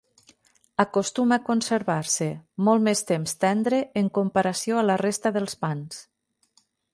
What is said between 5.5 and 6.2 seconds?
pans.